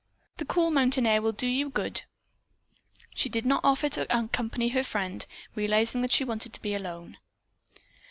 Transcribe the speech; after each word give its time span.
The 0.37 0.45
cool 0.45 0.71
mountain 0.71 1.05
air 1.05 1.21
will 1.21 1.31
do 1.31 1.45
you 1.47 1.69
good." 1.69 2.01
She 3.13 3.29
did 3.29 3.45
not 3.45 3.61
offer 3.63 3.87
to 3.89 4.11
accompany 4.17 4.69
her 4.69 4.83
friend, 4.83 5.23
realizing 5.53 6.01
that 6.01 6.11
she 6.11 6.23
wanted 6.23 6.53
to 6.53 6.61
be 6.63 6.73
alone. 6.73 7.17